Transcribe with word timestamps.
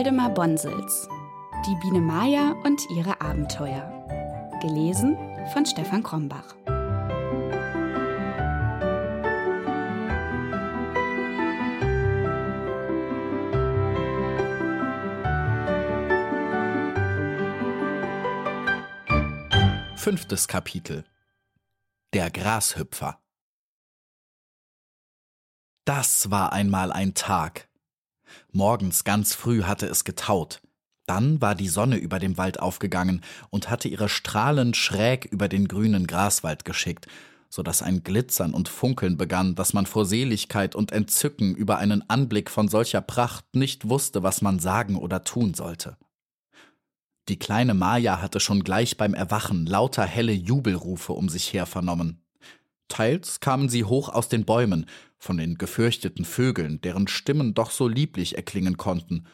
Waldemar 0.00 0.30
Bonsels 0.30 1.06
Die 1.66 1.74
Biene 1.74 2.00
Maya 2.00 2.52
und 2.64 2.80
ihre 2.88 3.20
Abenteuer. 3.20 3.84
Gelesen 4.62 5.18
von 5.52 5.66
Stefan 5.66 6.02
Krombach. 6.02 6.54
Fünftes 19.96 20.48
Kapitel 20.48 21.04
Der 22.14 22.30
Grashüpfer 22.30 23.20
Das 25.84 26.30
war 26.30 26.54
einmal 26.54 26.90
ein 26.90 27.12
Tag. 27.12 27.69
Morgens 28.52 29.04
ganz 29.04 29.34
früh 29.34 29.62
hatte 29.62 29.86
es 29.86 30.04
getaut. 30.04 30.60
Dann 31.06 31.40
war 31.40 31.54
die 31.54 31.68
Sonne 31.68 31.96
über 31.96 32.18
dem 32.18 32.38
Wald 32.38 32.60
aufgegangen 32.60 33.22
und 33.50 33.68
hatte 33.68 33.88
ihre 33.88 34.08
Strahlen 34.08 34.74
schräg 34.74 35.24
über 35.24 35.48
den 35.48 35.66
grünen 35.66 36.06
Graswald 36.06 36.64
geschickt, 36.64 37.08
so 37.48 37.64
dass 37.64 37.82
ein 37.82 38.04
Glitzern 38.04 38.54
und 38.54 38.68
Funkeln 38.68 39.16
begann, 39.16 39.56
dass 39.56 39.72
man 39.72 39.86
vor 39.86 40.06
Seligkeit 40.06 40.76
und 40.76 40.92
Entzücken 40.92 41.56
über 41.56 41.78
einen 41.78 42.08
Anblick 42.08 42.48
von 42.48 42.68
solcher 42.68 43.00
Pracht 43.00 43.44
nicht 43.56 43.88
wusste, 43.88 44.22
was 44.22 44.40
man 44.40 44.60
sagen 44.60 44.96
oder 44.96 45.24
tun 45.24 45.54
sollte. 45.54 45.96
Die 47.28 47.38
kleine 47.38 47.74
Maja 47.74 48.22
hatte 48.22 48.40
schon 48.40 48.64
gleich 48.64 48.96
beim 48.96 49.14
Erwachen 49.14 49.66
lauter 49.66 50.04
helle 50.04 50.32
Jubelrufe 50.32 51.12
um 51.12 51.28
sich 51.28 51.52
her 51.52 51.66
vernommen. 51.66 52.22
Teils 52.88 53.40
kamen 53.40 53.68
sie 53.68 53.84
hoch 53.84 54.08
aus 54.08 54.28
den 54.28 54.44
Bäumen, 54.44 54.86
von 55.20 55.36
den 55.36 55.56
gefürchteten 55.56 56.24
Vögeln, 56.24 56.80
deren 56.80 57.06
Stimmen 57.06 57.54
doch 57.54 57.70
so 57.70 57.86
lieblich 57.86 58.36
erklingen 58.36 58.76
konnten, 58.76 59.26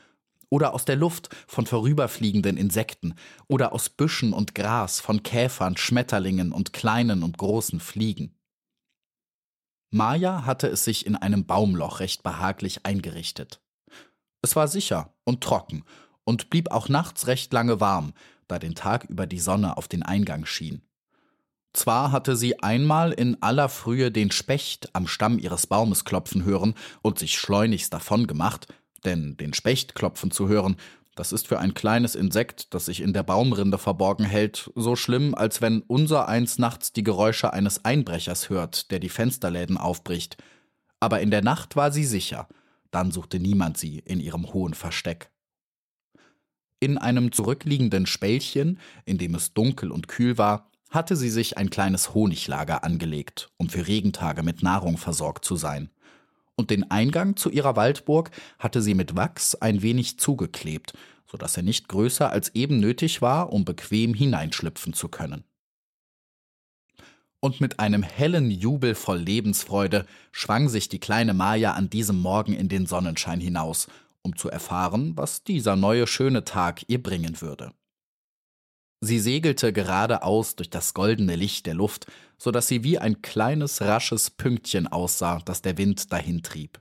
oder 0.50 0.74
aus 0.74 0.84
der 0.84 0.96
Luft 0.96 1.34
von 1.46 1.66
vorüberfliegenden 1.66 2.56
Insekten, 2.56 3.14
oder 3.48 3.72
aus 3.72 3.88
Büschen 3.88 4.32
und 4.32 4.54
Gras 4.54 5.00
von 5.00 5.22
Käfern, 5.22 5.76
Schmetterlingen 5.76 6.52
und 6.52 6.72
kleinen 6.72 7.22
und 7.22 7.38
großen 7.38 7.80
Fliegen. 7.80 8.34
Maja 9.90 10.44
hatte 10.44 10.66
es 10.66 10.84
sich 10.84 11.06
in 11.06 11.16
einem 11.16 11.46
Baumloch 11.46 12.00
recht 12.00 12.22
behaglich 12.22 12.84
eingerichtet. 12.84 13.62
Es 14.42 14.56
war 14.56 14.68
sicher 14.68 15.14
und 15.24 15.42
trocken 15.42 15.84
und 16.24 16.50
blieb 16.50 16.70
auch 16.70 16.88
nachts 16.88 17.28
recht 17.28 17.52
lange 17.52 17.80
warm, 17.80 18.12
da 18.48 18.58
den 18.58 18.74
Tag 18.74 19.04
über 19.04 19.26
die 19.26 19.38
Sonne 19.38 19.76
auf 19.76 19.88
den 19.88 20.02
Eingang 20.02 20.44
schien. 20.46 20.82
Zwar 21.76 22.10
hatte 22.10 22.36
sie 22.36 22.62
einmal 22.62 23.12
in 23.12 23.42
aller 23.42 23.68
Frühe 23.68 24.10
den 24.10 24.30
Specht 24.30 24.88
am 24.94 25.06
Stamm 25.06 25.38
ihres 25.38 25.66
Baumes 25.66 26.06
klopfen 26.06 26.42
hören 26.42 26.74
und 27.02 27.18
sich 27.18 27.36
schleunigst 27.36 27.92
davon 27.92 28.26
gemacht, 28.26 28.66
denn 29.04 29.36
den 29.36 29.52
Specht 29.52 29.94
klopfen 29.94 30.30
zu 30.30 30.48
hören, 30.48 30.76
das 31.16 31.32
ist 31.32 31.46
für 31.46 31.58
ein 31.58 31.74
kleines 31.74 32.14
Insekt, 32.14 32.72
das 32.72 32.86
sich 32.86 33.02
in 33.02 33.12
der 33.12 33.22
Baumrinde 33.24 33.76
verborgen 33.76 34.24
hält, 34.24 34.70
so 34.74 34.96
schlimm, 34.96 35.34
als 35.34 35.60
wenn 35.60 35.82
unser 35.82 36.28
eins 36.28 36.58
nachts 36.58 36.94
die 36.94 37.02
Geräusche 37.02 37.52
eines 37.52 37.84
Einbrechers 37.84 38.48
hört, 38.48 38.90
der 38.90 38.98
die 38.98 39.10
Fensterläden 39.10 39.76
aufbricht. 39.76 40.38
Aber 40.98 41.20
in 41.20 41.30
der 41.30 41.42
Nacht 41.42 41.76
war 41.76 41.92
sie 41.92 42.04
sicher, 42.04 42.48
dann 42.90 43.10
suchte 43.10 43.38
niemand 43.38 43.76
sie 43.76 43.98
in 43.98 44.20
ihrem 44.20 44.54
hohen 44.54 44.72
Versteck. 44.72 45.30
In 46.80 46.96
einem 46.96 47.32
zurückliegenden 47.32 48.06
Spälchen, 48.06 48.80
in 49.04 49.18
dem 49.18 49.34
es 49.34 49.52
dunkel 49.52 49.90
und 49.90 50.08
kühl 50.08 50.38
war, 50.38 50.70
hatte 50.90 51.16
sie 51.16 51.30
sich 51.30 51.58
ein 51.58 51.70
kleines 51.70 52.14
Honiglager 52.14 52.84
angelegt, 52.84 53.50
um 53.56 53.68
für 53.68 53.86
Regentage 53.86 54.42
mit 54.42 54.62
Nahrung 54.62 54.98
versorgt 54.98 55.44
zu 55.44 55.56
sein. 55.56 55.90
Und 56.56 56.70
den 56.70 56.90
Eingang 56.90 57.36
zu 57.36 57.50
ihrer 57.50 57.76
Waldburg 57.76 58.30
hatte 58.58 58.80
sie 58.80 58.94
mit 58.94 59.16
Wachs 59.16 59.54
ein 59.56 59.82
wenig 59.82 60.18
zugeklebt, 60.18 60.94
so 61.30 61.36
dass 61.36 61.56
er 61.56 61.62
nicht 61.62 61.88
größer 61.88 62.30
als 62.30 62.54
eben 62.54 62.78
nötig 62.78 63.20
war, 63.20 63.52
um 63.52 63.64
bequem 63.64 64.14
hineinschlüpfen 64.14 64.92
zu 64.92 65.08
können. 65.08 65.44
Und 67.40 67.60
mit 67.60 67.78
einem 67.78 68.02
hellen 68.02 68.50
Jubel 68.50 68.94
voll 68.94 69.18
Lebensfreude 69.18 70.06
schwang 70.32 70.68
sich 70.68 70.88
die 70.88 70.98
kleine 70.98 71.34
Maja 71.34 71.74
an 71.74 71.90
diesem 71.90 72.18
Morgen 72.20 72.54
in 72.54 72.68
den 72.68 72.86
Sonnenschein 72.86 73.40
hinaus, 73.40 73.88
um 74.22 74.36
zu 74.36 74.48
erfahren, 74.48 75.16
was 75.16 75.44
dieser 75.44 75.76
neue 75.76 76.06
schöne 76.06 76.44
Tag 76.44 76.84
ihr 76.88 77.02
bringen 77.02 77.40
würde. 77.40 77.72
Sie 79.00 79.20
segelte 79.20 79.72
geradeaus 79.72 80.56
durch 80.56 80.70
das 80.70 80.94
goldene 80.94 81.36
Licht 81.36 81.66
der 81.66 81.74
Luft, 81.74 82.06
so 82.38 82.50
dass 82.50 82.66
sie 82.66 82.82
wie 82.82 82.98
ein 82.98 83.22
kleines, 83.22 83.82
rasches 83.82 84.30
Pünktchen 84.30 84.86
aussah, 84.86 85.40
das 85.44 85.62
der 85.62 85.78
Wind 85.78 86.12
dahintrieb. 86.12 86.80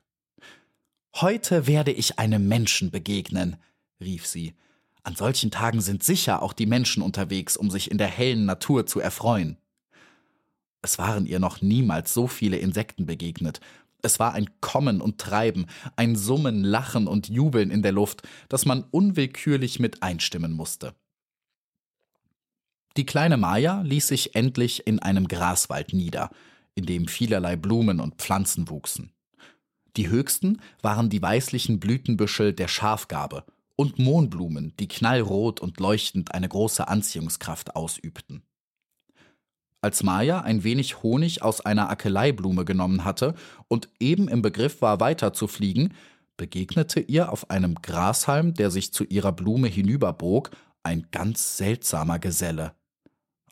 Heute 1.15 1.67
werde 1.67 1.91
ich 1.91 2.19
einem 2.19 2.47
Menschen 2.47 2.91
begegnen, 2.91 3.57
rief 4.01 4.25
sie. 4.25 4.55
An 5.03 5.15
solchen 5.15 5.51
Tagen 5.51 5.81
sind 5.81 6.03
sicher 6.03 6.41
auch 6.41 6.53
die 6.53 6.65
Menschen 6.65 7.03
unterwegs, 7.03 7.57
um 7.57 7.69
sich 7.69 7.91
in 7.91 7.97
der 7.97 8.07
hellen 8.07 8.45
Natur 8.45 8.85
zu 8.85 8.99
erfreuen. 8.99 9.57
Es 10.81 10.97
waren 10.97 11.25
ihr 11.25 11.39
noch 11.39 11.61
niemals 11.61 12.13
so 12.13 12.27
viele 12.27 12.57
Insekten 12.57 13.05
begegnet. 13.05 13.59
Es 14.01 14.19
war 14.19 14.33
ein 14.33 14.49
Kommen 14.61 15.01
und 15.01 15.19
Treiben, 15.19 15.67
ein 15.95 16.15
Summen, 16.15 16.63
Lachen 16.63 17.07
und 17.07 17.29
Jubeln 17.29 17.71
in 17.71 17.81
der 17.81 17.91
Luft, 17.91 18.21
das 18.49 18.65
man 18.65 18.83
unwillkürlich 18.83 19.79
mit 19.79 20.03
einstimmen 20.03 20.51
musste. 20.51 20.93
Die 22.97 23.05
kleine 23.05 23.37
Maja 23.37 23.81
ließ 23.81 24.07
sich 24.07 24.35
endlich 24.35 24.87
in 24.87 24.99
einem 24.99 25.27
Graswald 25.27 25.93
nieder, 25.93 26.29
in 26.75 26.85
dem 26.85 27.07
vielerlei 27.07 27.55
Blumen 27.55 27.99
und 27.99 28.15
Pflanzen 28.15 28.69
wuchsen. 28.69 29.11
Die 29.97 30.09
höchsten 30.09 30.61
waren 30.81 31.09
die 31.09 31.21
weißlichen 31.21 31.79
Blütenbüschel 31.79 32.53
der 32.53 32.67
Schafgabe, 32.67 33.45
und 33.75 33.99
Mohnblumen, 33.99 34.73
die 34.79 34.87
knallrot 34.87 35.59
und 35.59 35.79
leuchtend 35.79 36.33
eine 36.33 36.47
große 36.47 36.87
Anziehungskraft 36.87 37.75
ausübten. 37.75 38.43
Als 39.81 40.01
Maya 40.01 40.41
ein 40.41 40.63
wenig 40.63 41.03
Honig 41.03 41.43
aus 41.43 41.61
einer 41.61 41.89
Akeleiblume 41.89 42.65
genommen 42.65 43.03
hatte 43.05 43.35
und 43.67 43.89
eben 43.99 44.27
im 44.27 44.41
Begriff 44.41 44.81
war, 44.81 44.99
weiterzufliegen, 44.99 45.93
begegnete 46.37 46.99
ihr 46.99 47.31
auf 47.31 47.49
einem 47.49 47.75
Grashalm, 47.75 48.53
der 48.53 48.71
sich 48.71 48.93
zu 48.93 49.03
ihrer 49.03 49.31
Blume 49.31 49.67
hinüberbog, 49.67 50.51
ein 50.83 51.07
ganz 51.11 51.57
seltsamer 51.57 52.19
Geselle. 52.19 52.73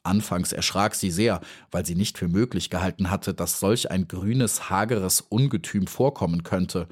Anfangs 0.04 0.52
erschrak 0.52 0.96
sie 0.96 1.12
sehr, 1.12 1.40
weil 1.72 1.86
sie 1.86 1.96
nicht 1.96 2.18
für 2.18 2.28
möglich 2.28 2.70
gehalten 2.70 3.10
hatte, 3.10 3.34
dass 3.34 3.60
solch 3.60 3.90
ein 3.90 4.08
grünes, 4.08 4.70
hageres 4.70 5.22
Ungetüm 5.22 5.88
vorkommen 5.88 6.44
könnte. 6.44 6.88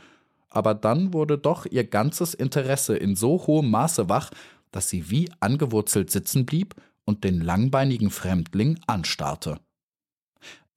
Aber 0.49 0.73
dann 0.73 1.13
wurde 1.13 1.37
doch 1.37 1.65
ihr 1.65 1.85
ganzes 1.85 2.33
Interesse 2.33 2.95
in 2.95 3.15
so 3.15 3.45
hohem 3.47 3.69
Maße 3.69 4.09
wach, 4.09 4.31
dass 4.71 4.89
sie 4.89 5.09
wie 5.09 5.29
angewurzelt 5.41 6.09
sitzen 6.09 6.45
blieb 6.45 6.75
und 7.03 7.23
den 7.25 7.41
langbeinigen 7.41 8.09
Fremdling 8.09 8.79
anstarrte. 8.87 9.59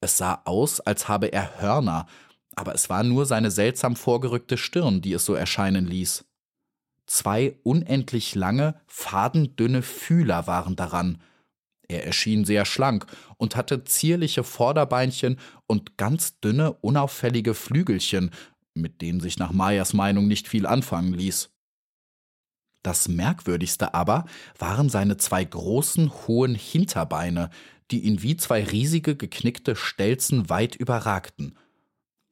Es 0.01 0.17
sah 0.17 0.41
aus, 0.43 0.81
als 0.81 1.07
habe 1.07 1.27
er 1.27 1.61
Hörner, 1.61 2.05
aber 2.55 2.75
es 2.75 2.89
war 2.89 3.03
nur 3.03 3.25
seine 3.25 3.51
seltsam 3.51 3.95
vorgerückte 3.95 4.57
Stirn, 4.57 5.01
die 5.01 5.13
es 5.13 5.25
so 5.25 5.33
erscheinen 5.33 5.85
ließ. 5.85 6.25
Zwei 7.05 7.59
unendlich 7.63 8.35
lange, 8.35 8.75
fadendünne 8.87 9.81
Fühler 9.81 10.47
waren 10.47 10.75
daran, 10.75 11.21
er 11.87 12.05
erschien 12.05 12.45
sehr 12.45 12.65
schlank 12.65 13.05
und 13.37 13.55
hatte 13.55 13.83
zierliche 13.83 14.43
Vorderbeinchen 14.43 15.39
und 15.67 15.97
ganz 15.97 16.39
dünne, 16.39 16.73
unauffällige 16.73 17.53
Flügelchen, 17.53 18.31
mit 18.73 19.01
denen 19.01 19.19
sich 19.19 19.37
nach 19.37 19.51
Mayas 19.51 19.93
Meinung 19.93 20.27
nicht 20.27 20.47
viel 20.47 20.65
anfangen 20.65 21.13
ließ. 21.13 21.49
Das 22.83 23.07
merkwürdigste 23.07 23.93
aber 23.93 24.25
waren 24.59 24.89
seine 24.89 25.17
zwei 25.17 25.43
großen, 25.43 26.11
hohen 26.27 26.53
Hinterbeine, 26.53 27.49
die 27.91 28.01
ihn 28.01 28.21
wie 28.21 28.37
zwei 28.37 28.63
riesige, 28.63 29.15
geknickte 29.15 29.75
Stelzen 29.75 30.49
weit 30.49 30.75
überragten. 30.75 31.57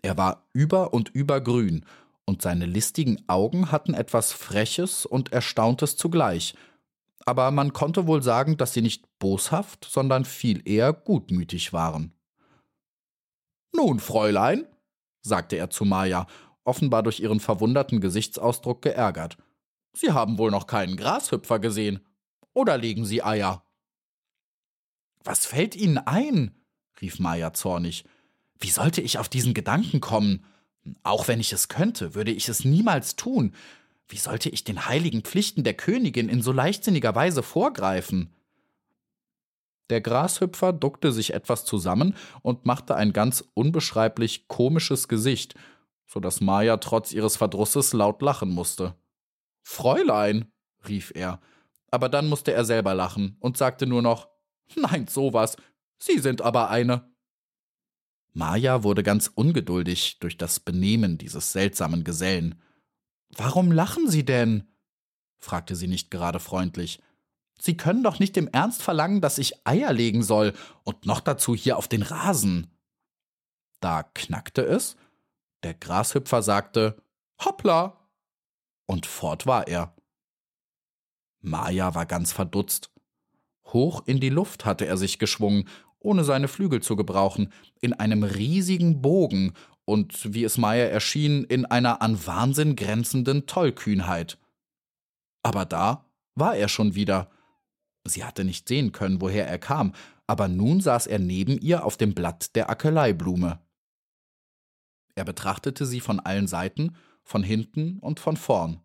Er 0.02 0.18
war 0.18 0.48
über 0.54 0.94
und 0.94 1.10
über 1.10 1.42
grün, 1.42 1.86
und 2.26 2.42
seine 2.42 2.66
listigen 2.66 3.22
Augen 3.28 3.72
hatten 3.72 3.94
etwas 3.94 4.32
Freches 4.32 5.06
und 5.06 5.32
Erstauntes 5.34 5.98
zugleich– 5.98 6.56
aber 7.26 7.52
man 7.52 7.74
konnte 7.74 8.08
wohl 8.08 8.22
sagen, 8.22 8.58
dass 8.58 8.74
sie 8.74 8.82
nicht 8.82 9.06
boshaft, 9.20 9.86
sondern 9.90 10.26
viel 10.26 10.68
eher 10.68 10.94
gutmütig 10.94 11.74
waren. 11.74 12.14
Nun, 13.76 14.00
Fräulein, 14.00 14.68
sagte 15.22 15.56
er 15.56 15.70
zu 15.70 15.86
Maya, 15.86 16.28
offenbar 16.64 17.04
durch 17.04 17.20
ihren 17.20 17.40
verwunderten 17.40 18.02
Gesichtsausdruck 18.02 18.82
geärgert. 18.82 19.38
Sie 19.94 20.12
haben 20.12 20.38
wohl 20.38 20.52
noch 20.52 20.68
keinen 20.68 20.98
Grashüpfer 20.98 21.60
gesehen. 21.60 22.00
Oder 22.54 22.78
legen 22.78 23.06
Sie 23.06 23.24
Eier? 23.24 23.66
Was 25.24 25.46
fällt 25.46 25.76
Ihnen 25.76 25.98
ein? 25.98 26.56
rief 27.02 27.20
Maya 27.20 27.54
zornig. 27.54 28.06
Wie 28.60 28.70
sollte 28.70 29.02
ich 29.02 29.18
auf 29.18 29.30
diesen 29.30 29.54
Gedanken 29.54 30.00
kommen? 30.00 30.46
Auch 31.04 31.28
wenn 31.28 31.40
ich 31.40 31.54
es 31.54 31.68
könnte, 31.68 32.16
würde 32.16 32.32
ich 32.32 32.50
es 32.50 32.66
niemals 32.66 33.16
tun. 33.16 33.56
Wie 34.08 34.18
sollte 34.18 34.50
ich 34.50 34.64
den 34.64 34.86
heiligen 34.86 35.22
Pflichten 35.22 35.64
der 35.64 35.74
Königin 35.74 36.30
in 36.30 36.42
so 36.42 36.52
leichtsinniger 36.52 37.16
Weise 37.16 37.44
vorgreifen? 37.44 38.34
Der 39.90 40.02
Grashüpfer 40.02 40.74
duckte 40.74 41.12
sich 41.12 41.34
etwas 41.34 41.66
zusammen 41.66 42.16
und 42.42 42.66
machte 42.66 42.96
ein 42.96 43.14
ganz 43.14 43.44
unbeschreiblich 43.54 44.48
komisches 44.48 45.08
Gesicht, 45.08 45.56
so 46.08 46.20
dass 46.20 46.42
Maya 46.42 46.78
trotz 46.78 47.12
ihres 47.12 47.38
Verdrusses 47.38 47.94
laut 47.94 48.22
lachen 48.22 48.50
musste. 48.50 48.96
Fräulein, 49.62 50.52
rief 50.88 51.12
er, 51.16 51.40
aber 51.92 52.10
dann 52.10 52.28
musste 52.28 52.54
er 52.54 52.66
selber 52.66 52.94
lachen 52.94 53.38
und 53.40 53.58
sagte 53.58 53.86
nur 53.86 54.02
noch 54.02 54.28
Nein, 54.76 55.08
sowas. 55.08 55.58
Sie 55.98 56.20
sind 56.20 56.42
aber 56.42 56.70
eine. 56.70 57.10
Maya 58.34 58.84
wurde 58.84 59.04
ganz 59.04 59.28
ungeduldig 59.34 60.20
durch 60.20 60.38
das 60.38 60.60
Benehmen 60.60 61.18
dieses 61.18 61.52
seltsamen 61.52 62.04
Gesellen. 62.04 62.60
Warum 63.38 63.72
lachen 63.72 64.10
Sie 64.10 64.26
denn? 64.26 64.68
fragte 65.40 65.76
sie 65.76 65.88
nicht 65.88 66.10
gerade 66.10 66.40
freundlich. 66.40 67.02
Sie 67.60 67.78
können 67.78 68.04
doch 68.04 68.20
nicht 68.20 68.38
im 68.38 68.48
Ernst 68.48 68.82
verlangen, 68.82 69.22
dass 69.22 69.38
ich 69.38 69.68
Eier 69.68 69.94
legen 69.94 70.24
soll 70.24 70.54
und 70.84 71.06
noch 71.06 71.20
dazu 71.20 71.56
hier 71.56 71.78
auf 71.78 71.88
den 71.88 72.02
Rasen. 72.02 72.72
Da 73.80 74.04
knackte 74.04 74.62
es, 74.62 74.96
der 75.64 75.74
Grashüpfer 75.74 76.42
sagte 76.42 77.02
Hoppla. 77.44 78.00
Und 78.86 79.06
fort 79.06 79.46
war 79.46 79.68
er. 79.68 79.96
Maja 81.42 81.96
war 81.96 82.06
ganz 82.06 82.32
verdutzt. 82.32 82.92
Hoch 83.68 84.04
in 84.06 84.20
die 84.20 84.30
Luft 84.30 84.66
hatte 84.66 84.86
er 84.86 84.98
sich 84.98 85.20
geschwungen, 85.20 85.70
ohne 86.00 86.24
seine 86.24 86.50
Flügel 86.50 86.82
zu 86.82 86.96
gebrauchen, 86.96 87.52
in 87.80 87.94
einem 87.94 88.24
riesigen 88.24 89.02
Bogen 89.02 89.54
und 89.86 90.34
wie 90.34 90.44
es 90.44 90.58
Meyer 90.58 90.90
erschien, 90.90 91.44
in 91.44 91.66
einer 91.66 92.02
an 92.02 92.26
Wahnsinn 92.26 92.76
grenzenden 92.76 93.46
Tollkühnheit. 93.48 94.38
Aber 95.44 95.66
da 95.66 96.06
war 96.36 96.56
er 96.56 96.70
schon 96.70 96.96
wieder. 96.96 97.30
Sie 98.06 98.24
hatte 98.24 98.44
nicht 98.44 98.68
sehen 98.68 98.92
können, 98.92 99.22
woher 99.22 99.48
er 99.48 99.60
kam, 99.60 99.94
aber 100.28 100.48
nun 100.48 100.82
saß 100.82 101.08
er 101.08 101.20
neben 101.20 101.58
ihr 101.58 101.86
auf 101.86 101.98
dem 101.98 102.14
Blatt 102.14 102.56
der 102.56 102.70
Akeleiblume. 102.70 103.60
Er 105.16 105.26
betrachtete 105.26 105.86
sie 105.86 106.00
von 106.00 106.20
allen 106.20 106.48
Seiten, 106.48 106.96
von 107.24 107.44
hinten 107.44 108.00
und 108.00 108.20
von 108.20 108.36
vorn. 108.36 108.82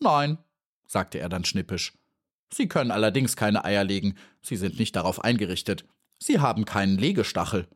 Nein, 0.00 0.38
sagte 0.86 1.18
er 1.18 1.28
dann 1.28 1.44
schnippisch. 1.44 1.94
Sie 2.52 2.68
können 2.68 2.90
allerdings 2.90 3.34
keine 3.34 3.64
Eier 3.64 3.84
legen, 3.84 4.16
Sie 4.40 4.56
sind 4.56 4.78
nicht 4.78 4.94
darauf 4.94 5.24
eingerichtet. 5.24 5.84
Sie 6.18 6.38
haben 6.38 6.64
keinen 6.64 6.98
Legestachel. 6.98 7.68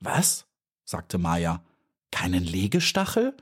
Was? 0.00 0.46
Sagte 0.84 1.18
Maya. 1.18 1.64
Keinen 2.10 2.44
Legestachel? 2.44 3.34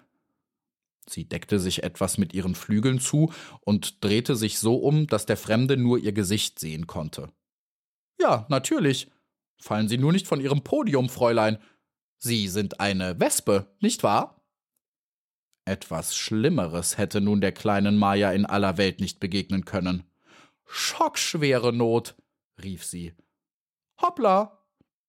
Sie 1.08 1.28
deckte 1.28 1.58
sich 1.58 1.82
etwas 1.82 2.18
mit 2.18 2.34
ihren 2.34 2.54
Flügeln 2.54 3.00
zu 3.00 3.32
und 3.62 4.04
drehte 4.04 4.36
sich 4.36 4.58
so 4.58 4.76
um, 4.76 5.06
dass 5.06 5.26
der 5.26 5.36
Fremde 5.36 5.76
nur 5.76 5.98
ihr 5.98 6.12
Gesicht 6.12 6.58
sehen 6.58 6.86
konnte. 6.86 7.32
Ja, 8.20 8.46
natürlich. 8.48 9.10
Fallen 9.60 9.88
Sie 9.88 9.98
nur 9.98 10.12
nicht 10.12 10.26
von 10.26 10.40
Ihrem 10.40 10.62
Podium, 10.62 11.08
Fräulein. 11.08 11.58
Sie 12.18 12.48
sind 12.48 12.80
eine 12.80 13.18
Wespe, 13.18 13.74
nicht 13.80 14.02
wahr? 14.02 14.40
Etwas 15.64 16.16
Schlimmeres 16.16 16.96
hätte 16.96 17.20
nun 17.20 17.40
der 17.40 17.52
kleinen 17.52 17.96
Maya 17.96 18.32
in 18.32 18.46
aller 18.46 18.76
Welt 18.78 19.00
nicht 19.00 19.20
begegnen 19.20 19.64
können. 19.64 20.04
Schockschwere 20.64 21.72
Not, 21.72 22.14
rief 22.62 22.84
sie. 22.84 23.14
Hoppla, 24.00 24.64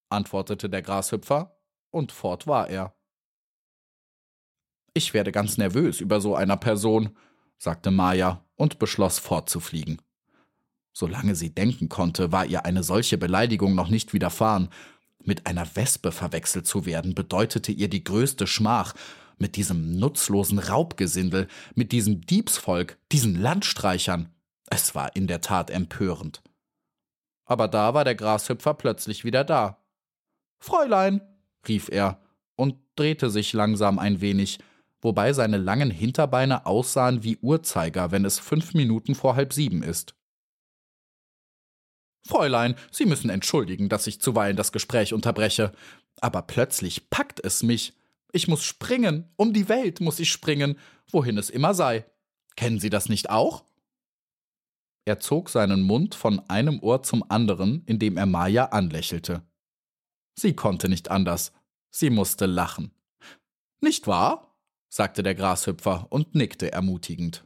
antwortete 0.10 0.70
der 0.70 0.82
Grashüpfer 0.82 1.61
und 1.92 2.12
fort 2.12 2.48
war 2.48 2.70
er. 2.70 2.94
Ich 4.94 5.14
werde 5.14 5.32
ganz 5.32 5.58
nervös 5.58 6.02
über 6.02 6.20
so 6.20 6.36
einer 6.36 6.58
Person, 6.58 7.16
sagte 7.58 7.92
Maya 7.92 8.44
und 8.56 8.80
beschloss 8.80 9.20
fortzufliegen. 9.20 10.02
Solange 10.94 11.36
sie 11.36 11.54
denken 11.54 11.88
konnte, 11.88 12.32
war 12.32 12.46
ihr 12.46 12.66
eine 12.66 12.84
solche 12.84 13.18
Beleidigung 13.18 13.76
noch 13.76 13.88
nicht 13.88 14.14
widerfahren. 14.14 14.70
Mit 15.24 15.48
einer 15.48 15.76
Wespe 15.76 16.12
verwechselt 16.12 16.68
zu 16.68 16.86
werden, 16.86 17.16
bedeutete 17.16 17.72
ihr 17.72 17.88
die 17.88 18.04
größte 18.04 18.48
Schmach, 18.48 18.94
mit 19.38 19.56
diesem 19.56 19.98
nutzlosen 19.98 20.60
Raubgesindel, 20.60 21.48
mit 21.74 21.92
diesem 21.92 22.22
Diebsvolk, 22.22 22.98
diesen 23.12 23.42
Landstreichern. 23.42 24.34
Es 24.70 24.94
war 24.94 25.16
in 25.16 25.28
der 25.28 25.42
Tat 25.42 25.70
empörend. 25.70 26.42
Aber 27.46 27.68
da 27.68 27.94
war 27.94 28.04
der 28.04 28.16
Grashüpfer 28.16 28.74
plötzlich 28.74 29.24
wieder 29.24 29.44
da. 29.44 29.84
Fräulein, 30.60 31.22
rief 31.68 31.90
er 31.90 32.22
und 32.56 32.76
drehte 32.96 33.30
sich 33.30 33.54
langsam 33.54 34.00
ein 34.00 34.22
wenig, 34.22 34.60
wobei 35.02 35.34
seine 35.34 35.58
langen 35.58 35.92
Hinterbeine 35.92 36.66
aussahen 36.66 37.24
wie 37.24 37.38
Uhrzeiger, 37.38 38.12
wenn 38.12 38.26
es 38.26 38.40
fünf 38.40 38.74
Minuten 38.74 39.16
vor 39.16 39.36
halb 39.36 39.54
sieben 39.54 39.84
ist. 39.84 40.16
Fräulein, 42.28 42.76
Sie 42.92 43.06
müssen 43.06 43.30
entschuldigen, 43.30 43.90
dass 43.90 44.08
ich 44.08 44.22
zuweilen 44.22 44.56
das 44.56 44.72
Gespräch 44.72 45.14
unterbreche, 45.14 45.72
aber 46.20 46.44
plötzlich 46.44 47.10
packt 47.10 47.44
es 47.44 47.64
mich. 47.64 47.94
Ich 48.32 48.48
muss 48.48 48.64
springen, 48.64 49.30
um 49.36 49.54
die 49.54 49.70
Welt 49.70 50.02
muss 50.02 50.20
ich 50.20 50.32
springen, 50.32 50.78
wohin 51.10 51.38
es 51.38 51.50
immer 51.50 51.74
sei. 51.74 52.06
Kennen 52.56 52.80
Sie 52.80 52.90
das 52.90 53.10
nicht 53.10 53.30
auch? 53.30 53.64
Er 55.06 55.20
zog 55.20 55.50
seinen 55.50 55.82
Mund 55.82 56.14
von 56.14 56.48
einem 56.48 56.80
Ohr 56.82 57.02
zum 57.02 57.30
anderen, 57.30 57.84
indem 57.88 58.18
er 58.18 58.28
Maya 58.28 58.66
anlächelte. 58.66 59.42
Sie 60.36 60.56
konnte 60.56 60.90
nicht 60.90 61.12
anders. 61.12 61.52
Sie 61.90 62.10
musste 62.10 62.46
lachen. 62.46 62.92
Nicht 63.82 64.08
wahr? 64.08 64.56
sagte 64.90 65.24
der 65.24 65.36
Grashüpfer 65.36 66.08
und 66.10 66.36
nickte 66.36 66.72
ermutigend. 66.72 67.46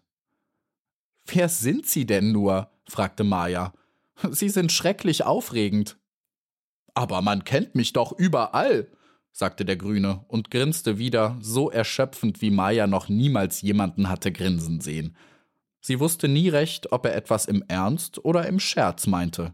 Wer 1.25 1.49
sind 1.49 1.87
Sie 1.87 2.05
denn 2.05 2.31
nur? 2.31 2.71
fragte 2.87 3.23
Maya. 3.23 3.73
Sie 4.31 4.49
sind 4.49 4.71
schrecklich 4.71 5.23
aufregend. 5.23 5.97
Aber 6.93 7.21
man 7.21 7.43
kennt 7.43 7.75
mich 7.75 7.93
doch 7.93 8.13
überall, 8.13 8.87
sagte 9.31 9.65
der 9.65 9.75
Grüne 9.75 10.23
und 10.27 10.49
grinste 10.49 10.97
wieder, 10.97 11.37
so 11.41 11.69
erschöpfend, 11.69 12.41
wie 12.41 12.51
Maya 12.51 12.87
noch 12.87 13.09
niemals 13.09 13.61
jemanden 13.61 14.07
hatte 14.07 14.31
grinsen 14.31 14.79
sehen. 14.79 15.15
Sie 15.81 15.99
wusste 15.99 16.27
nie 16.27 16.49
recht, 16.49 16.91
ob 16.91 17.05
er 17.05 17.15
etwas 17.15 17.45
im 17.45 17.63
Ernst 17.67 18.23
oder 18.23 18.47
im 18.47 18.59
Scherz 18.59 19.07
meinte. 19.07 19.53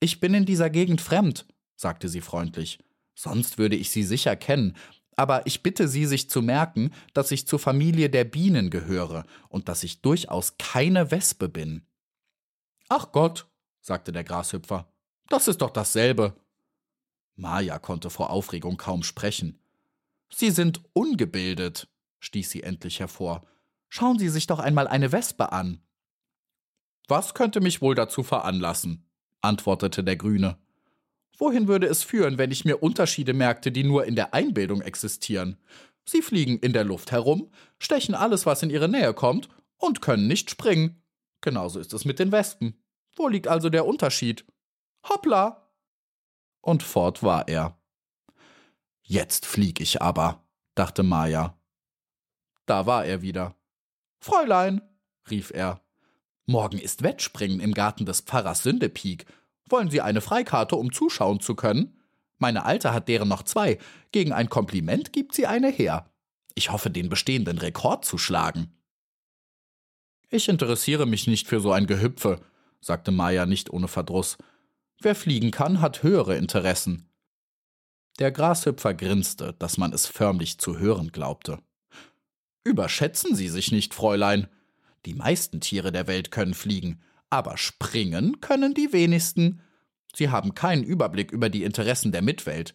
Ich 0.00 0.20
bin 0.20 0.34
in 0.34 0.44
dieser 0.44 0.70
Gegend 0.70 1.00
fremd, 1.00 1.46
sagte 1.78 2.08
sie 2.08 2.20
freundlich. 2.20 2.78
Sonst 3.14 3.58
würde 3.58 3.76
ich 3.76 3.90
Sie 3.90 4.02
sicher 4.02 4.36
kennen, 4.36 4.76
aber 5.16 5.46
ich 5.46 5.62
bitte 5.62 5.88
Sie, 5.88 6.06
sich 6.06 6.30
zu 6.30 6.42
merken, 6.42 6.92
dass 7.14 7.30
ich 7.30 7.46
zur 7.46 7.58
Familie 7.58 8.10
der 8.10 8.24
Bienen 8.24 8.70
gehöre 8.70 9.24
und 9.48 9.68
dass 9.68 9.82
ich 9.82 10.02
durchaus 10.02 10.58
keine 10.58 11.10
Wespe 11.10 11.48
bin. 11.48 11.86
Ach 12.88 13.10
Gott, 13.12 13.46
sagte 13.80 14.12
der 14.12 14.24
Grashüpfer, 14.24 14.92
das 15.28 15.48
ist 15.48 15.60
doch 15.60 15.70
dasselbe. 15.70 16.36
Maja 17.34 17.78
konnte 17.78 18.10
vor 18.10 18.30
Aufregung 18.30 18.76
kaum 18.76 19.02
sprechen. 19.02 19.58
Sie 20.30 20.50
sind 20.50 20.82
ungebildet, 20.92 21.88
stieß 22.20 22.50
sie 22.50 22.62
endlich 22.62 23.00
hervor. 23.00 23.46
Schauen 23.88 24.18
Sie 24.18 24.28
sich 24.28 24.46
doch 24.46 24.58
einmal 24.58 24.86
eine 24.86 25.12
Wespe 25.12 25.52
an. 25.52 25.80
Was 27.08 27.34
könnte 27.34 27.60
mich 27.60 27.80
wohl 27.80 27.94
dazu 27.94 28.22
veranlassen? 28.22 29.08
antwortete 29.40 30.04
der 30.04 30.16
Grüne. 30.16 30.58
Wohin 31.38 31.68
würde 31.68 31.86
es 31.86 32.02
führen, 32.02 32.36
wenn 32.36 32.50
ich 32.50 32.64
mir 32.64 32.82
Unterschiede 32.82 33.32
merkte, 33.32 33.70
die 33.70 33.84
nur 33.84 34.04
in 34.04 34.16
der 34.16 34.34
Einbildung 34.34 34.82
existieren? 34.82 35.56
Sie 36.04 36.20
fliegen 36.20 36.58
in 36.58 36.72
der 36.72 36.84
Luft 36.84 37.12
herum, 37.12 37.50
stechen 37.78 38.14
alles, 38.14 38.44
was 38.44 38.62
in 38.62 38.70
ihre 38.70 38.88
Nähe 38.88 39.14
kommt, 39.14 39.48
und 39.76 40.02
können 40.02 40.26
nicht 40.26 40.50
springen. 40.50 41.02
Genauso 41.40 41.78
ist 41.78 41.92
es 41.92 42.04
mit 42.04 42.18
den 42.18 42.32
Wespen. 42.32 42.82
Wo 43.16 43.28
liegt 43.28 43.46
also 43.46 43.70
der 43.70 43.86
Unterschied? 43.86 44.44
Hoppla! 45.08 45.70
Und 46.60 46.82
fort 46.82 47.22
war 47.22 47.46
er. 47.46 47.78
Jetzt 49.02 49.46
flieg 49.46 49.80
ich 49.80 50.02
aber, 50.02 50.44
dachte 50.74 51.02
Maja. 51.02 51.58
Da 52.66 52.86
war 52.86 53.04
er 53.04 53.22
wieder. 53.22 53.54
Fräulein, 54.20 54.82
rief 55.30 55.50
er, 55.54 55.80
morgen 56.46 56.78
ist 56.78 57.02
Wettspringen 57.02 57.60
im 57.60 57.72
Garten 57.72 58.04
des 58.04 58.22
Pfarrers 58.22 58.62
Sündepiek. 58.64 59.26
Wollen 59.68 59.90
Sie 59.90 60.00
eine 60.00 60.20
Freikarte, 60.20 60.76
um 60.76 60.92
zuschauen 60.92 61.40
zu 61.40 61.54
können? 61.54 61.98
Meine 62.38 62.64
Alte 62.64 62.92
hat 62.92 63.08
deren 63.08 63.28
noch 63.28 63.42
zwei. 63.42 63.78
Gegen 64.12 64.32
ein 64.32 64.48
Kompliment 64.48 65.12
gibt 65.12 65.34
sie 65.34 65.46
eine 65.46 65.68
her. 65.70 66.10
Ich 66.54 66.70
hoffe, 66.70 66.90
den 66.90 67.08
bestehenden 67.08 67.58
Rekord 67.58 68.04
zu 68.04 68.16
schlagen. 68.16 68.72
Ich 70.30 70.48
interessiere 70.48 71.06
mich 71.06 71.26
nicht 71.26 71.46
für 71.46 71.60
so 71.60 71.72
ein 71.72 71.86
Gehüpfe, 71.86 72.40
sagte 72.80 73.10
Maya 73.10 73.46
nicht 73.46 73.70
ohne 73.70 73.88
Verdruss. 73.88 74.38
Wer 75.00 75.14
fliegen 75.14 75.50
kann, 75.50 75.80
hat 75.80 76.02
höhere 76.02 76.36
Interessen. 76.36 77.08
Der 78.18 78.32
Grashüpfer 78.32 78.94
grinste, 78.94 79.54
dass 79.58 79.78
man 79.78 79.92
es 79.92 80.06
förmlich 80.06 80.58
zu 80.58 80.78
hören 80.78 81.12
glaubte. 81.12 81.60
Überschätzen 82.64 83.34
Sie 83.34 83.48
sich 83.48 83.72
nicht, 83.72 83.94
Fräulein. 83.94 84.48
Die 85.06 85.14
meisten 85.14 85.60
Tiere 85.60 85.92
der 85.92 86.06
Welt 86.08 86.30
können 86.30 86.54
fliegen, 86.54 87.00
aber 87.30 87.56
springen 87.56 88.40
können 88.40 88.74
die 88.74 88.92
wenigsten. 88.92 89.60
Sie 90.14 90.30
haben 90.30 90.54
keinen 90.54 90.84
Überblick 90.84 91.30
über 91.32 91.48
die 91.48 91.64
Interessen 91.64 92.12
der 92.12 92.22
Mitwelt. 92.22 92.74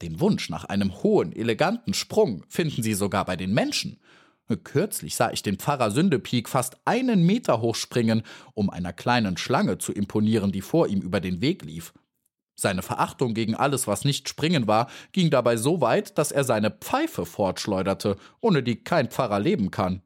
Den 0.00 0.20
Wunsch 0.20 0.50
nach 0.50 0.64
einem 0.64 1.02
hohen, 1.02 1.32
eleganten 1.32 1.94
Sprung 1.94 2.44
finden 2.48 2.82
Sie 2.82 2.94
sogar 2.94 3.24
bei 3.24 3.36
den 3.36 3.54
Menschen. 3.54 4.00
Kürzlich 4.64 5.16
sah 5.16 5.30
ich 5.30 5.42
den 5.42 5.58
Pfarrer 5.58 5.90
Sündepiek 5.90 6.48
fast 6.48 6.76
einen 6.84 7.24
Meter 7.24 7.60
hoch 7.60 7.74
springen, 7.74 8.22
um 8.54 8.68
einer 8.68 8.92
kleinen 8.92 9.36
Schlange 9.36 9.78
zu 9.78 9.92
imponieren, 9.92 10.52
die 10.52 10.60
vor 10.60 10.88
ihm 10.88 11.00
über 11.00 11.20
den 11.20 11.40
Weg 11.40 11.64
lief. 11.64 11.94
Seine 12.54 12.82
Verachtung 12.82 13.34
gegen 13.34 13.54
alles, 13.54 13.86
was 13.86 14.04
nicht 14.04 14.28
springen 14.28 14.66
war, 14.66 14.90
ging 15.12 15.30
dabei 15.30 15.56
so 15.56 15.80
weit, 15.80 16.18
dass 16.18 16.32
er 16.32 16.44
seine 16.44 16.70
Pfeife 16.70 17.24
fortschleuderte, 17.24 18.16
ohne 18.40 18.62
die 18.62 18.84
kein 18.84 19.08
Pfarrer 19.08 19.40
leben 19.40 19.70
kann. 19.70 20.02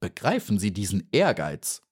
Begreifen 0.00 0.58
Sie 0.58 0.72
diesen 0.72 1.08
Ehrgeiz? 1.12 1.82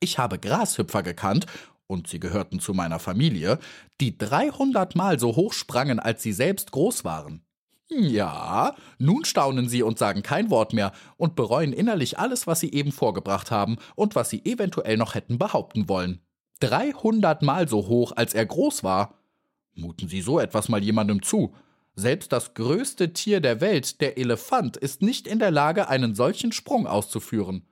Ich 0.00 0.18
habe 0.18 0.38
Grashüpfer 0.38 1.02
gekannt, 1.02 1.46
und 1.86 2.08
sie 2.08 2.20
gehörten 2.20 2.60
zu 2.60 2.72
meiner 2.72 2.98
Familie, 2.98 3.58
die 4.00 4.16
dreihundertmal 4.16 5.18
so 5.18 5.36
hoch 5.36 5.52
sprangen, 5.52 6.00
als 6.00 6.22
sie 6.22 6.32
selbst 6.32 6.72
groß 6.72 7.04
waren. 7.04 7.42
Ja, 7.88 8.74
nun 8.98 9.24
staunen 9.24 9.68
sie 9.68 9.82
und 9.82 9.98
sagen 9.98 10.22
kein 10.22 10.50
Wort 10.50 10.72
mehr 10.72 10.92
und 11.16 11.36
bereuen 11.36 11.72
innerlich 11.72 12.18
alles, 12.18 12.46
was 12.46 12.60
sie 12.60 12.72
eben 12.72 12.92
vorgebracht 12.92 13.50
haben 13.50 13.76
und 13.94 14.14
was 14.14 14.30
sie 14.30 14.44
eventuell 14.44 14.96
noch 14.96 15.14
hätten 15.14 15.38
behaupten 15.38 15.88
wollen. 15.88 16.20
Dreihundertmal 16.60 17.68
so 17.68 17.86
hoch, 17.86 18.12
als 18.16 18.32
er 18.32 18.46
groß 18.46 18.84
war. 18.84 19.18
Muten 19.74 20.08
Sie 20.08 20.22
so 20.22 20.38
etwas 20.38 20.68
mal 20.68 20.82
jemandem 20.82 21.22
zu. 21.22 21.54
Selbst 21.96 22.32
das 22.32 22.54
größte 22.54 23.12
Tier 23.12 23.40
der 23.40 23.60
Welt, 23.60 24.00
der 24.00 24.18
Elefant, 24.18 24.76
ist 24.76 25.02
nicht 25.02 25.26
in 25.26 25.38
der 25.38 25.50
Lage, 25.50 25.88
einen 25.88 26.14
solchen 26.14 26.52
Sprung 26.52 26.86
auszuführen. 26.86 27.66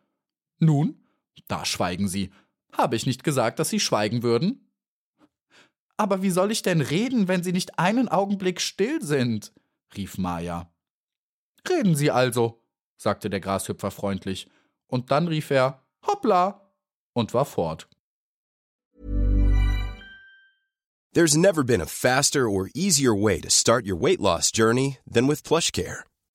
Nun, 0.58 1.01
da 1.48 1.64
schweigen 1.64 2.08
Sie. 2.08 2.30
Habe 2.72 2.96
ich 2.96 3.06
nicht 3.06 3.24
gesagt, 3.24 3.58
dass 3.58 3.68
Sie 3.68 3.80
schweigen 3.80 4.22
würden? 4.22 4.68
Aber 5.96 6.22
wie 6.22 6.30
soll 6.30 6.50
ich 6.50 6.62
denn 6.62 6.80
reden, 6.80 7.28
wenn 7.28 7.42
Sie 7.42 7.52
nicht 7.52 7.78
einen 7.78 8.08
Augenblick 8.08 8.60
still 8.60 9.02
sind? 9.02 9.52
rief 9.96 10.18
Maja. 10.18 10.72
Reden 11.68 11.94
Sie 11.94 12.10
also, 12.10 12.62
sagte 12.96 13.30
der 13.30 13.40
Grashüpfer 13.40 13.90
freundlich, 13.90 14.48
und 14.86 15.10
dann 15.10 15.28
rief 15.28 15.50
er 15.50 15.82
Hoppla 16.06 16.72
und 17.12 17.34
war 17.34 17.44
fort. 17.44 17.88
There's 21.14 21.36
never 21.36 21.62
been 21.62 21.82
a 21.82 21.86
faster 21.86 22.48
or 22.48 22.70
easier 22.74 23.14
way 23.14 23.38
to 23.40 23.50
start 23.50 23.86
your 23.86 24.00
weight 24.00 24.18
loss 24.18 24.50
journey 24.50 24.98
than 25.06 25.28
with 25.28 25.42
PlushCare. 25.42 26.04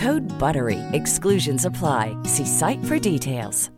Code 0.00 0.28
BUTTERY. 0.38 0.78
Exclusions 0.92 1.64
apply. 1.64 2.16
See 2.22 2.44
site 2.44 2.84
for 2.84 3.00
details. 3.00 3.70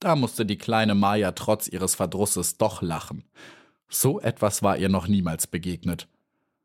Da 0.00 0.16
musste 0.16 0.44
die 0.44 0.58
kleine 0.58 0.96
Maya 0.96 1.30
trotz 1.30 1.68
ihres 1.68 1.94
Verdrusses 1.94 2.58
doch 2.58 2.82
lachen. 2.82 3.22
So 3.88 4.20
etwas 4.20 4.64
war 4.64 4.78
ihr 4.78 4.88
noch 4.88 5.06
niemals 5.06 5.46
begegnet. 5.46 6.08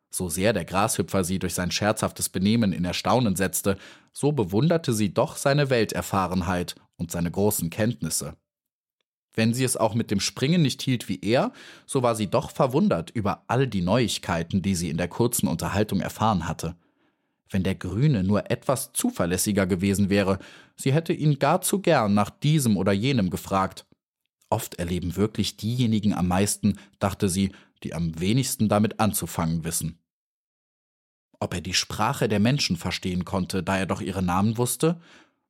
So 0.10 0.28
sehr 0.28 0.54
der 0.54 0.66
Grashüpfer 0.66 1.24
sie 1.24 1.38
durch 1.38 1.54
sein 1.54 1.70
scherzhaftes 1.70 2.30
Benehmen 2.30 2.74
in 2.74 2.84
Erstaunen 2.84 3.36
setzte, 3.36 3.78
so 4.12 4.32
bewunderte 4.32 4.94
sie 4.94 5.14
doch 5.14 5.36
seine 5.36 5.70
Welterfahrenheit 5.70 6.74
und 6.96 7.12
seine 7.12 7.30
großen 7.30 7.70
Kenntnisse. 7.70 8.36
Wenn 9.38 9.54
sie 9.54 9.64
es 9.64 9.78
auch 9.78 9.94
mit 9.94 10.10
dem 10.10 10.20
Springen 10.20 10.64
nicht 10.64 10.82
hielt 10.82 11.08
wie 11.08 11.20
er, 11.22 11.54
so 11.86 12.02
war 12.02 12.16
sie 12.16 12.26
doch 12.26 12.50
verwundert 12.50 13.12
über 13.12 13.44
all 13.46 13.68
die 13.68 13.84
Neuigkeiten, 13.84 14.64
die 14.64 14.74
sie 14.74 14.90
in 14.90 14.98
der 14.98 15.08
kurzen 15.08 15.48
Unterhaltung 15.48 16.02
erfahren 16.02 16.48
hatte. 16.48 16.76
Wenn 17.52 17.62
der 17.62 17.76
Grüne 17.76 18.24
nur 18.24 18.50
etwas 18.50 18.94
zuverlässiger 18.94 19.68
gewesen 19.68 20.10
wäre, 20.10 20.40
sie 20.76 20.92
hätte 20.92 21.14
ihn 21.14 21.38
gar 21.38 21.62
zu 21.62 21.80
gern 21.84 22.16
nach 22.16 22.32
diesem 22.32 22.78
oder 22.78 22.92
jenem 22.92 23.30
gefragt. 23.30 23.86
Oft 24.50 24.76
erleben 24.80 25.16
wirklich 25.16 25.56
diejenigen 25.56 26.16
am 26.16 26.28
meisten, 26.28 26.80
dachte 26.98 27.30
sie, 27.30 27.52
die 27.84 27.94
am 27.94 28.20
wenigsten 28.20 28.70
damit 28.70 29.00
anzufangen 29.00 29.64
wissen. 29.64 30.00
Ob 31.40 31.54
er 31.54 31.62
die 31.62 31.76
Sprache 31.76 32.28
der 32.28 32.40
Menschen 32.40 32.76
verstehen 32.76 33.24
konnte, 33.24 33.62
da 33.62 33.78
er 33.78 33.86
doch 33.86 34.02
ihre 34.02 34.24
Namen 34.24 34.58
wusste? 34.58 35.00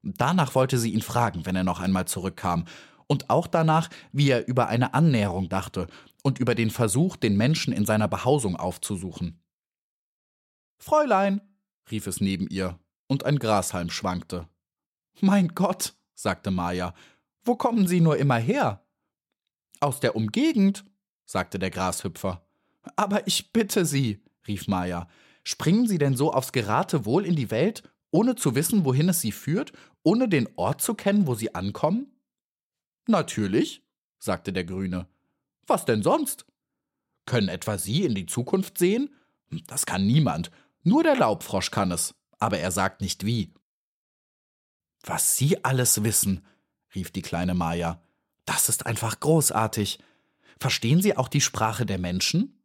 Danach 0.04 0.56
wollte 0.56 0.78
sie 0.78 0.92
ihn 0.92 1.02
fragen, 1.02 1.46
wenn 1.46 1.56
er 1.56 1.64
noch 1.64 1.80
einmal 1.80 2.06
zurückkam, 2.06 2.66
und 3.08 3.30
auch 3.30 3.48
danach, 3.48 3.90
wie 4.12 4.30
er 4.30 4.48
über 4.48 4.68
eine 4.68 4.94
Annäherung 4.94 5.50
dachte 5.50 5.88
und 6.24 6.40
über 6.40 6.56
den 6.56 6.70
Versuch, 6.70 7.16
den 7.16 7.38
Menschen 7.38 7.74
in 7.74 7.86
seiner 7.86 8.08
Behausung 8.08 8.56
aufzusuchen. 8.56 9.42
Fräulein, 10.78 11.42
rief 11.90 12.08
es 12.08 12.22
neben 12.22 12.48
ihr, 12.48 12.80
und 13.08 13.26
ein 13.26 13.40
Grashalm 13.40 13.90
schwankte. 13.90 14.48
Mein 15.22 15.50
Gott, 15.50 15.96
sagte 16.14 16.52
Maja, 16.52 16.94
wo 17.44 17.56
kommen 17.56 17.88
Sie 17.88 18.02
nur 18.02 18.18
immer 18.18 18.38
her? 18.38 18.86
Aus 19.80 20.00
der 20.00 20.16
Umgegend, 20.16 20.84
sagte 21.26 21.60
der 21.60 21.70
Grashüpfer. 21.70 22.46
Aber 22.96 23.28
ich 23.28 23.52
bitte 23.54 23.86
Sie, 23.86 24.22
rief 24.48 24.68
Maya, 24.68 25.08
springen 25.44 25.88
Sie 25.88 25.98
denn 25.98 26.16
so 26.16 26.34
aufs 26.34 26.52
Geratewohl 26.52 27.26
in 27.26 27.36
die 27.36 27.52
Welt, 27.52 27.84
ohne 28.12 28.36
zu 28.36 28.56
wissen, 28.56 28.86
wohin 28.86 29.10
es 29.10 29.22
Sie 29.22 29.32
führt, 29.32 29.74
ohne 30.04 30.28
den 30.28 30.50
Ort 30.56 30.82
zu 30.82 30.94
kennen, 30.94 31.28
wo 31.28 31.36
Sie 31.36 31.54
ankommen? 31.54 32.17
Natürlich, 33.08 33.84
sagte 34.20 34.54
der 34.54 34.64
Grüne. 34.64 35.08
Was 35.66 35.86
denn 35.86 36.04
sonst? 36.04 36.46
Können 37.26 37.50
etwa 37.50 37.78
Sie 37.78 38.04
in 38.04 38.16
die 38.16 38.26
Zukunft 38.26 38.78
sehen? 38.78 39.14
Das 39.68 39.86
kann 39.86 40.06
niemand. 40.06 40.52
Nur 40.84 41.04
der 41.04 41.16
Laubfrosch 41.16 41.72
kann 41.72 41.92
es, 41.92 42.16
aber 42.40 42.60
er 42.60 42.72
sagt 42.72 43.02
nicht 43.02 43.26
wie. 43.26 43.54
Was 45.04 45.38
Sie 45.38 45.64
alles 45.64 46.04
wissen, 46.04 46.46
rief 46.96 47.12
die 47.12 47.22
kleine 47.22 47.54
Maya. 47.54 48.02
Das 48.46 48.70
ist 48.70 48.86
einfach 48.86 49.20
großartig. 49.20 50.00
Verstehen 50.60 51.02
Sie 51.02 51.16
auch 51.16 51.28
die 51.28 51.42
Sprache 51.42 51.86
der 51.86 51.98
Menschen? 51.98 52.62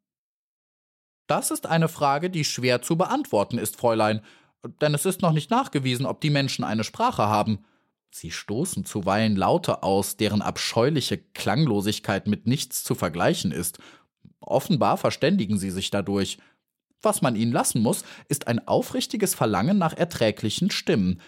Das 1.26 1.50
ist 1.50 1.66
eine 1.66 1.88
Frage, 1.88 2.30
die 2.30 2.44
schwer 2.44 2.82
zu 2.82 2.96
beantworten 2.96 3.58
ist, 3.58 3.76
Fräulein, 3.76 4.22
denn 4.80 4.94
es 4.94 5.06
ist 5.06 5.22
noch 5.22 5.32
nicht 5.32 5.50
nachgewiesen, 5.50 6.06
ob 6.06 6.20
die 6.20 6.30
Menschen 6.30 6.64
eine 6.64 6.84
Sprache 6.84 7.26
haben. 7.26 7.64
Sie 8.14 8.30
stoßen 8.30 8.84
zuweilen 8.84 9.36
Laute 9.36 9.82
aus, 9.82 10.18
deren 10.18 10.42
abscheuliche 10.42 11.16
Klanglosigkeit 11.16 12.28
mit 12.28 12.46
nichts 12.46 12.84
zu 12.84 12.94
vergleichen 12.94 13.52
ist. 13.52 13.78
Offenbar 14.38 14.98
verständigen 14.98 15.58
sie 15.58 15.70
sich 15.70 15.90
dadurch. 15.90 16.36
Was 17.00 17.22
man 17.22 17.36
ihnen 17.36 17.52
lassen 17.52 17.80
muss, 17.80 18.04
ist 18.28 18.48
ein 18.48 18.68
aufrichtiges 18.68 19.34
Verlangen 19.34 19.78
nach 19.78 19.94
erträglichen 19.94 20.70
Stimmen. 20.70 21.22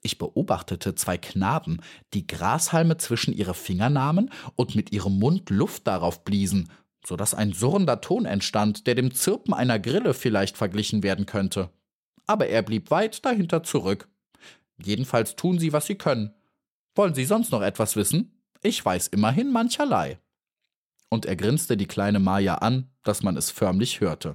Ich 0.00 0.16
beobachtete 0.16 0.94
zwei 0.94 1.18
Knaben, 1.18 1.82
die 2.14 2.26
Grashalme 2.26 2.96
zwischen 2.96 3.34
ihre 3.34 3.54
Finger 3.54 3.90
nahmen 3.90 4.30
und 4.56 4.74
mit 4.74 4.92
ihrem 4.92 5.18
Mund 5.18 5.50
Luft 5.50 5.86
darauf 5.86 6.24
bliesen, 6.24 6.70
so 7.04 7.16
dass 7.16 7.34
ein 7.34 7.52
surrender 7.52 8.00
Ton 8.00 8.24
entstand, 8.24 8.86
der 8.86 8.94
dem 8.94 9.12
Zirpen 9.12 9.52
einer 9.52 9.78
Grille 9.78 10.14
vielleicht 10.14 10.56
verglichen 10.56 11.02
werden 11.02 11.26
könnte. 11.26 11.68
Aber 12.26 12.46
er 12.46 12.62
blieb 12.62 12.90
weit 12.90 13.26
dahinter 13.26 13.62
zurück. 13.62 14.08
Jedenfalls 14.82 15.36
tun 15.36 15.58
sie, 15.58 15.72
was 15.72 15.86
sie 15.86 15.96
können. 15.96 16.34
Wollen 16.94 17.14
Sie 17.14 17.24
sonst 17.24 17.52
noch 17.52 17.62
etwas 17.62 17.96
wissen? 17.96 18.42
Ich 18.62 18.84
weiß 18.84 19.08
immerhin 19.08 19.52
mancherlei. 19.52 20.18
Und 21.08 21.26
er 21.26 21.36
grinste 21.36 21.76
die 21.76 21.86
kleine 21.86 22.20
Maya 22.20 22.56
an, 22.56 22.90
dass 23.02 23.22
man 23.22 23.36
es 23.36 23.50
förmlich 23.50 24.00
hörte. 24.00 24.34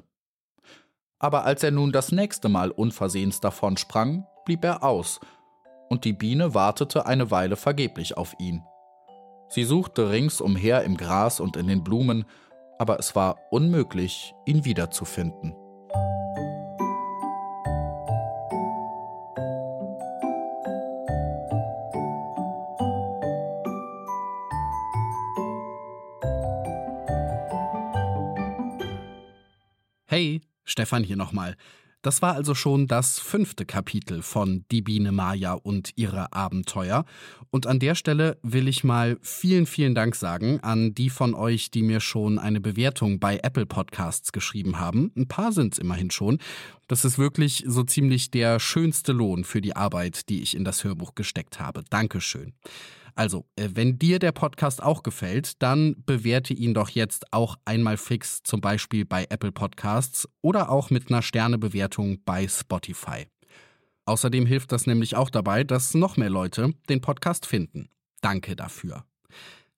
Aber 1.20 1.46
als 1.46 1.64
er 1.64 1.72
nun 1.72 1.92
das 1.92 2.12
nächste 2.12 2.50
Mal 2.50 2.72
unversehens 2.72 3.40
davonsprang, 3.40 4.26
blieb 4.46 4.64
er 4.64 4.84
aus, 4.84 5.20
und 5.90 6.04
die 6.06 6.14
Biene 6.14 6.54
wartete 6.54 7.06
eine 7.06 7.32
Weile 7.32 7.56
vergeblich 7.56 8.18
auf 8.18 8.36
ihn. 8.40 8.64
Sie 9.50 9.64
suchte 9.64 10.10
ringsumher 10.10 10.84
im 10.84 10.98
Gras 10.98 11.40
und 11.40 11.56
in 11.56 11.68
den 11.68 11.84
Blumen, 11.84 12.26
aber 12.80 13.00
es 13.00 13.16
war 13.16 13.38
unmöglich, 13.52 14.34
ihn 14.46 14.66
wiederzufinden. 14.66 15.56
Stefan 30.76 31.06
hier 31.06 31.16
nochmal. 31.16 31.56
Das 32.02 32.22
war 32.22 32.34
also 32.34 32.54
schon 32.54 32.86
das 32.86 33.18
fünfte 33.18 33.66
Kapitel 33.66 34.22
von 34.22 34.66
Die 34.72 34.82
Biene 34.82 35.14
Maya 35.14 35.54
und 35.54 35.94
ihre 35.96 36.34
Abenteuer. 36.34 37.06
Und 37.50 37.66
an 37.66 37.80
der 37.80 37.96
Stelle 37.96 38.38
will 38.44 38.68
ich 38.68 38.84
mal 38.84 39.18
vielen, 39.22 39.68
vielen 39.68 39.96
Dank 39.96 40.16
sagen 40.16 40.60
an 40.60 40.94
die 40.94 41.10
von 41.10 41.34
euch, 41.34 41.72
die 41.72 41.82
mir 41.82 42.02
schon 42.02 42.40
eine 42.40 42.60
Bewertung 42.60 43.22
bei 43.22 43.40
Apple 43.42 43.66
Podcasts 43.66 44.34
geschrieben 44.34 44.80
haben. 44.80 45.14
Ein 45.16 45.30
paar 45.30 45.54
sind 45.54 45.76
es 45.76 45.80
immerhin 45.80 46.12
schon. 46.12 46.40
Das 46.90 47.06
ist 47.06 47.18
wirklich 47.18 47.64
so 47.66 47.84
ziemlich 47.84 48.32
der 48.32 48.60
schönste 48.60 49.14
Lohn 49.14 49.46
für 49.46 49.62
die 49.62 49.78
Arbeit, 49.78 50.28
die 50.28 50.42
ich 50.42 50.58
in 50.58 50.66
das 50.66 50.84
Hörbuch 50.84 51.16
gesteckt 51.16 51.62
habe. 51.62 51.86
Dankeschön. 51.90 52.52
Also, 53.16 53.46
äh, 53.56 53.70
wenn 53.74 53.98
dir 53.98 54.20
der 54.20 54.34
Podcast 54.34 54.84
auch 54.84 55.02
gefällt, 55.02 55.62
dann 55.64 56.04
bewerte 56.06 56.54
ihn 56.54 56.74
doch 56.74 56.90
jetzt 56.90 57.32
auch 57.32 57.58
einmal 57.64 57.96
fix, 57.96 58.44
zum 58.44 58.60
Beispiel 58.60 59.06
bei 59.06 59.26
Apple 59.30 59.54
Podcasts 59.54 60.28
oder 60.42 60.70
auch 60.70 60.90
mit 60.90 61.10
einer 61.10 61.22
Sternebewertung 61.22 62.22
bei 62.26 62.48
Spotify. 62.48 63.28
Außerdem 64.06 64.46
hilft 64.46 64.72
das 64.72 64.86
nämlich 64.86 65.16
auch 65.16 65.30
dabei, 65.30 65.64
dass 65.64 65.94
noch 65.94 66.18
mehr 66.18 66.30
Leute 66.30 66.74
den 66.90 67.02
Podcast 67.02 67.46
finden. 67.46 67.90
Danke 68.22 68.56
dafür. 68.56 69.06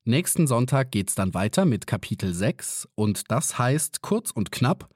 Nächsten 0.04 0.48
Sonntag 0.48 0.92
geht's 0.92 1.16
dann 1.16 1.34
weiter 1.34 1.66
mit 1.66 1.86
Kapitel 1.86 2.34
6 2.34 2.88
und 2.96 3.30
das 3.30 3.60
heißt 3.60 4.02
kurz 4.02 4.32
und 4.32 4.52
knapp 4.52 4.90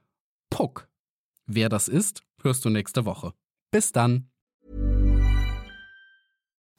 Puck. 0.49 0.87
Wer 1.45 1.69
das 1.69 1.87
ist, 1.87 2.23
hörst 2.41 2.65
du 2.65 2.69
nächste 2.69 3.05
Woche. 3.05 3.33
Bis 3.71 3.91
dann. 3.91 4.30